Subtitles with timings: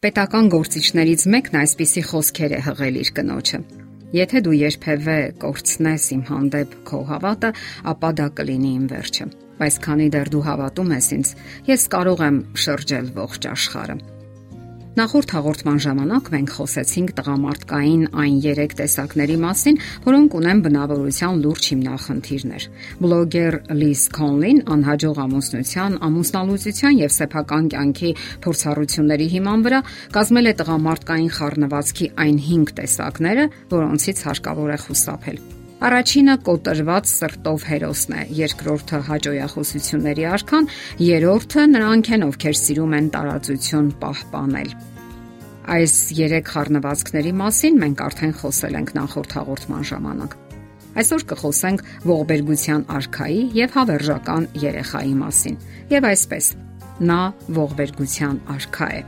[0.00, 3.58] Պետական գործիչներից մեկն այսպիսի խոսքեր է հղել իր կնոջը.
[4.16, 7.50] Եթե դու երբևէ կորցնես իմ հանդեպ քո հավատը,
[7.92, 9.26] ապա դա կլինի իմ վերջը։
[9.60, 11.34] Բայց քանի դեռ դու հավատում ես ինձ,
[11.68, 13.98] ես կարող եմ շրջել ողջ աշխարհը։
[14.90, 22.66] Նախորդ հաղորդման ժամանակ մենք խոսեցինք տղամարդկային այն 3 տեսակների մասին, որոնք ունեն բնավորության լուրջ հիմնախնդիրներ։
[23.04, 28.12] Բլոգեր Լիս Քոնլին անհաջող ամուսնության, ամուսնալուծության եւ սեփական կյանքի
[28.48, 29.80] փորձառությունների հիման վրա
[30.18, 33.48] կազմել է տղամարդկային խառնվածքի այն 5 տեսակները,
[33.78, 35.42] որոնցից հարկավոր է խուսափել։
[35.80, 40.66] Առաջինը կոտրված սրտով հերոսն է, երկրորդը հաջողախոսությունների արքան,
[41.06, 44.74] երրորդը նրանք են, ովքեր սիրում են տարածություն պահպանել։
[45.76, 50.36] Այս 3 խառնվածքների մասին մենք արդեն խոսել ենք նախորդ հաղորդման ժամանակ։
[51.00, 55.58] Այսօր կխոսենք ողբերգության արքայի եւ հավերժական երեխայի մասին։
[55.96, 56.52] Եվ այսպես,
[57.08, 57.20] նա
[57.56, 59.02] ողբերգության արքա է։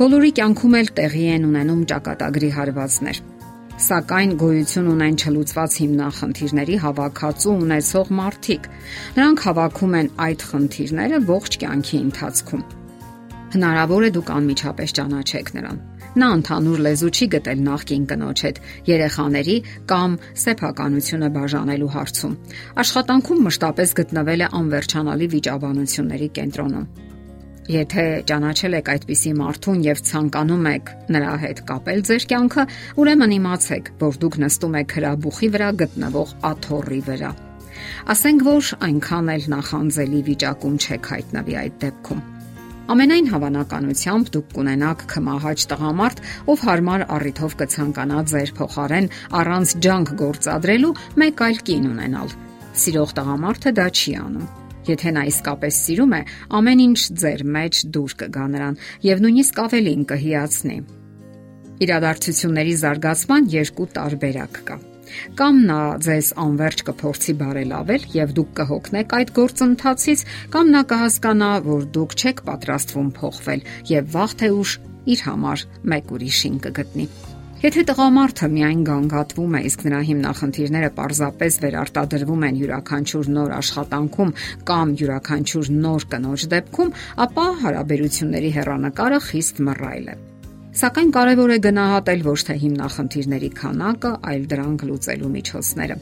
[0.00, 3.24] Բոլորի կյանքում էլ տեղի են ունենում ճակատագրի հարվածներ
[3.80, 8.66] սակայն գոյություն ունեն չլուծված հիմնախնդիրների հավաքածու ունեցող մարդիկ։
[9.16, 12.64] Նրանք հավաքում են այդ խնդիրները ողջ կյանքի ընթացքում։
[13.54, 15.80] Հնարավոր է դուք անմիջապես ճանաչեք նրան։
[16.20, 18.56] Նա ընդհանուր լեզու չի գտել նախկին կնոջ հետ
[18.90, 19.56] երեխաների
[19.90, 22.34] կամ սեփականությունը բաժանելու հարցում։
[22.84, 26.90] Աշխատանքում մշտապես գտնվել է անվերջանալի վիճաբանությունների կենտրոնում։
[27.70, 32.64] Եթե ճանաչել եք այդպիսի մարդուն եւ ցանկանում եք նրա հետ կապել ձեր կյանքը,
[32.98, 37.30] ուրեմն իմացեք, որ դուք նստում եք հրաբուխի վրա գտնվող աթոռի վրա։
[38.10, 42.22] Ասենք որ այնքան էլ նախանձելի վիճակում չեք հայտնվի այդ դեպքում։
[42.90, 49.10] Ամենայն հավանականությամբ դուք կունենաք քմահաճ տղամարդ, ով հարմար առիթով կցանկանա ձեր փոխարեն
[49.40, 52.34] առանց ջանք գործադրելու մեկ այլ կին ունենալ։
[52.80, 56.20] Սիրող տղամարդը դա չի անում Եթե նա իսկապես սիրում է,
[56.56, 60.78] ամեն ինչ ձեր մեջ դուր կգա նրան եւ նույնիսկ ավելին կհիացնի։
[61.80, 64.78] Իրադարձությունների զարգացման երկու տարբերակ կա։
[65.38, 70.22] Կամ նա ձեզ անverջ կփորձի բարելավել եւ դուք կհոգնեք այդ գործընթացից,
[70.54, 74.78] կամ նա կհասկանա, որ դուք չեք պատրաստվում փոխվել եւ վաղ թե ուշ
[75.16, 77.10] իր համար մեկ ուրիշին կգտնի։
[77.60, 84.30] Եթե տղամարդը միայն գանգատվում է, իսկ նրա հիմնախնդիրները պարզապես վերարտադրվում են յուրաքանչյուր նոր աշխատանքում
[84.70, 86.94] կամ յուրաքանչյուր նոր կնոջ դեպքում,
[87.26, 90.16] ապա հարաբերությունների հերանեկարը խիստ մռայլ է։
[90.80, 96.00] Սակայն կարևոր է գնահատել ոչ թե հիմնախնդիրների քանակը, այլ դրանք լուծելու միջոցները։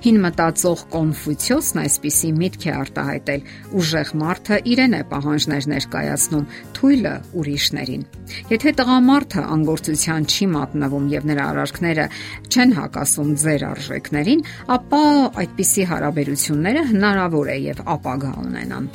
[0.00, 3.42] Հին մտածող Կոնֆուցիոսն այսպիսի միտք է արտահայտել.
[3.80, 8.06] ուժեղ մարդը իրեն է պահանջներ ներկայացնում, թույլը ուրիշներին։
[8.50, 12.06] Եթե տղամարդը անգործության չի մատնվում եւ նրա արարքները
[12.50, 14.44] չեն հակասում ձեր արժեքներին,
[14.76, 15.02] ապա
[15.44, 18.90] այդպիսի հարաբերությունները հնարավոր է եւ ապագա ունենան։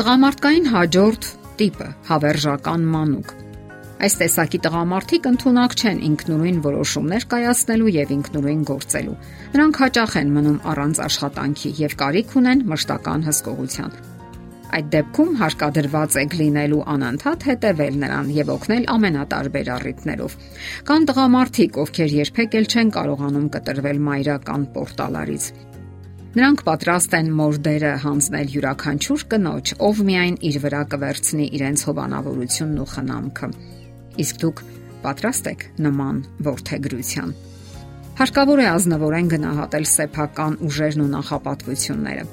[0.00, 3.39] Տղամարդկային հաջորդ տիպը հավերժական մանուկ
[4.00, 9.16] Այս տեսակի տղամարդիկ ընդունակ չեն ինքնուրույն որոշումներ կայացնելու եւ ինքնուրույն գործելու։
[9.52, 13.98] Նրանք հաճախ են մնում առանց աշխատանքի եւ կարիք ունեն մշտական հսկողության։
[14.70, 20.36] Այդ դեպքում հարկադրված է լինելու անընդհատ հետևել նրան եւ օգնել ամենատարբեր առիթներով։
[20.88, 25.50] Կան տղամարդիկ, ովքեր երբեք էլ չեն կարողանում կտրվել մայրական պորտալարից։
[26.30, 32.88] Նրանք պատրաստ են մորդերը հանձնել յուրաքանչյուր կնոջ, ով միայն իր վրա կվերցնի իրենց հովանավորությունն ու
[32.94, 33.50] խնամքը
[34.24, 34.64] իսկ դուք
[35.04, 37.32] պատրաստ եք նման ворթեգրության։
[38.20, 42.24] Հարկավոր է ազնվորեն գնահատել սեփական ուժերն ու նախապատվությունները։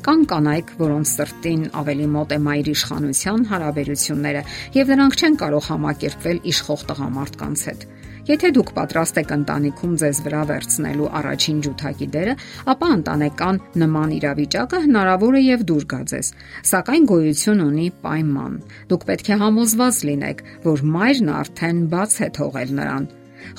[0.00, 4.42] Կան կանայք, որոնց սրտին ավելի մոտ է մայր իշխանության հարաբերությունները,
[4.80, 7.84] եւ նրանք չեն կարող համակերպվել իշխող տղամարդկանց հետ։
[8.28, 12.34] Եթե դուք պատրաստ եք ընտանիքում ձեզ վրա վերցնելու առաջին ջութակի դերը,
[12.72, 16.32] ապա ընտանեկան նման իրավիճակը հնարավոր է եւ դուր գա ձեզ։
[16.70, 18.58] Սակայն գոյություն ունի պայման։
[18.92, 23.08] Դուք պետք է համոզված լինեք, որ մայրն արդեն բաց է թողել նրան։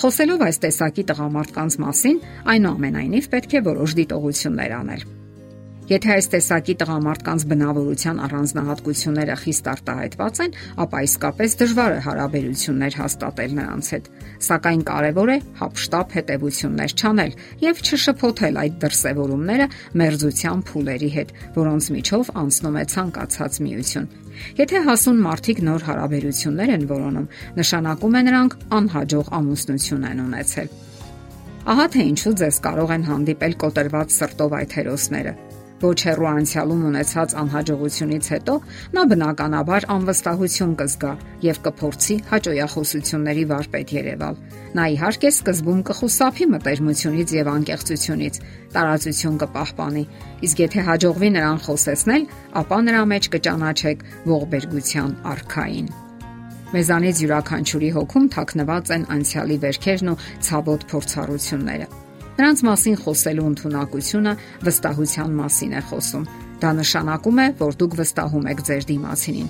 [0.02, 2.22] Խոսելով այս տեսակի տղամարդկանց մասին,
[2.54, 5.10] այնուամենայնիվ պետք է որոշ դիտողություններ անել։
[5.92, 10.54] Եթե այս տեսակի տղամարդկանց բնավորության առանձնահատկությունները խիստ արտահայտված են,
[10.84, 14.08] ապա իսկապես դժվար է հարաբերություններ հաստատել նրանց հետ։
[14.48, 17.36] Սակայն կարևոր է հապշտապ հետևություններ չանել
[17.66, 19.68] եւ չշփոթել այդ դրսևորումները
[20.00, 24.10] մերձության փուլերի հետ, որոնց միջով անցնում է ցանկացած միություն։
[24.64, 27.30] Եթե հասուն մարդիկ նոր հարաբերություններ են որոնում,
[27.60, 30.76] նշանակում է նրանք անհաջող ամուսնություն են ունեցել։
[31.72, 35.34] Ահա թե ինչու ձեզ կարող են հանդիպել կոտրված սրտով այդ հերոսները
[35.82, 38.56] ոչ հեռու անցյալում ունեցած անհաջողությունից հետո
[38.98, 41.14] նա բնականաբար անվստահություն կզգա
[41.46, 44.36] եւ կփորձի հաջողախոսությունների վարպետ Երևալ։
[44.78, 48.36] Նա իհարկե սկզբում կխուսափի մտերմությունից եւ անկեղծությունից,
[48.76, 50.06] տարածություն կպահպանի,
[50.48, 52.24] իսկ եթե հաջողվի նրան խոսեցնել,
[52.62, 55.92] ապա նրա մեջ կճանաչեք ողբերգության արքային։
[56.72, 64.34] Մեզանից յուրաքանչյուրի հոգում թաքնված են անցյալի վերքերն ու ցավոտ փորձառությունները։ Նրանց մասին խոսելու ընտունակությունը
[64.68, 66.26] վստահության մասին է խոսում։
[66.62, 69.50] Դա նշանակում է, որ դուք վստահում եք ձեր դիմացինին։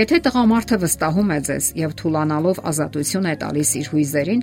[0.00, 4.42] Եթե տղամարդը վստահում է ձեզ եւ թուլանալով ազատություն է տալիս իր հույզերին,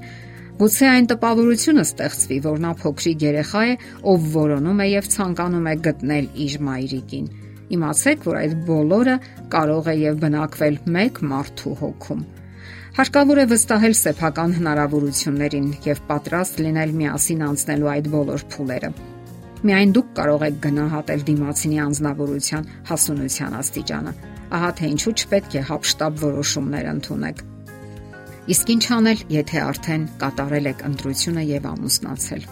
[0.57, 3.77] գուցե այն տպավորությունը ստեղծվի, որ նա փոքրիկ երեխա է,
[4.11, 7.29] ով որոնում է եւ ցանկանում է գտնել իր մայրիկին։
[7.77, 9.15] Իմացեք, որ այդ բոլորը
[9.53, 12.21] կարող է եւ բնակվել մեկ մարդու հոգում։
[12.97, 18.89] Հարկավոր է վստահել սեփական հնարավորություններին եւ պատրաստ լինել միասին անցնելու այդ բոլոր փուլերը։
[19.69, 24.13] Միայն դուք կարող եք գնահատել դիմացինի անznավորության հասունության աստիճանը։
[24.57, 27.43] Ահա թե ինչու չպետք է հապշտապ որոշումներ ընդունեք։
[28.57, 32.49] Իսկ ինչ անել, եթե արդեն կատարել եք ընտրությունը եւ ամուսնացել։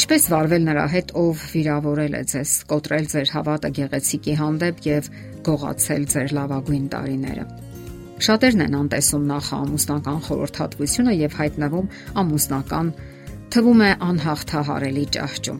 [0.00, 5.12] Ինչպես վարվել նրա հետ, ով վիրավորել է ձեզ, կոտրել ձեր հավատը գեղեցիկի հանդեպ եւ
[5.44, 7.63] գողացել ձեր լավագույն տարիները։
[8.22, 11.88] Շատերն են անտեսում նախամուսնական խորհրդատվությունը եւ հայտնվում
[12.22, 12.92] ամուսնական
[13.54, 15.58] թվում է անհաղթահարելի ճահճում։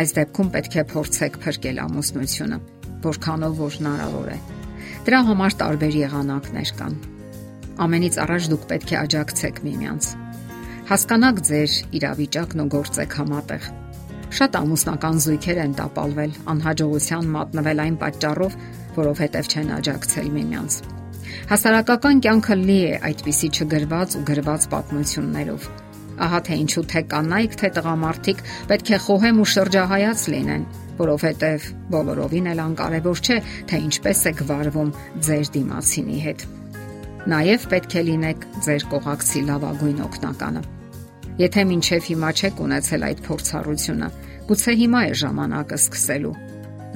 [0.00, 2.58] Այս դեպքում պետք է փորձեք փրկել ամուսնությունը,
[3.06, 4.40] որքանով որ հնարավոր է։
[5.06, 6.98] Դրա համար տարբեր եղանակներ կան։
[7.86, 10.10] Ամենից առաջ դուք պետք է աջակցեք միմյանց
[10.90, 13.68] Հասկանաք ձեր իրավիճակն ու գործեք համատեղ։
[14.38, 18.62] Շատ ամուսնական զույգեր են տապալվել, անհաջողության մատնվել այն պատճառով,
[18.98, 20.99] որովհետև չեն աջակցել միմյանց։
[21.50, 25.68] Հասարակական կյանքը լի է այդպիսի չգրված ու գրված պատմություններով։
[26.20, 28.40] Ահա թե ինչու թե կանայք, թե տղամարդիկ
[28.70, 30.64] պետք է խոհեմ ու շրջահայաց լինեն,
[31.00, 33.38] որովհետև բոլորովին էլ անկարևոր չէ,
[33.70, 34.90] թե ինչպես եք վարվում
[35.28, 36.44] ձեր դիմացինի հետ։
[37.30, 40.62] Նաև պետք է լինեք ձեր կողակցի լավագույն օգնականը։
[41.40, 44.08] Եթե մինչև հիմա չեք ունեցել այդ փորձառությունը,
[44.50, 46.34] գուցե հիմա է ժամանակը սկսելու։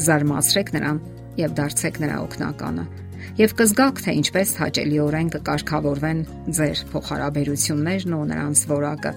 [0.05, 1.01] Զարմացրեք նրան
[1.39, 2.85] եւ դարձեք նրա օգնականը։
[3.35, 6.19] Եվ կզգաք, թե ինչպես հաճելիորեն կկարգավորվեն
[6.55, 9.13] ձեր փոխհարաբերություններն ու նրանց որակը։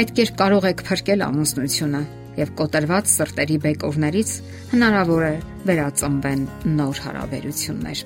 [0.00, 2.02] Այդ կերպ կարող եք փրկել ամուսնությունը
[2.42, 4.34] եւ կոտրված սրտերի բեկորներից
[4.74, 5.32] հնարավոր է
[5.70, 6.44] վերածնվեն
[6.76, 8.04] նոր հարաբերություններ։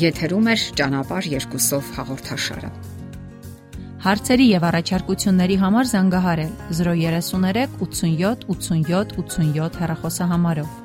[0.00, 2.74] Եթերում է ճանապարհ երկուսով հաղորդաշարը։
[4.00, 10.79] Հարցերի եւ առաջարկությունների համար զանգահարել 033 87 87 87 հեռախոսահամարով։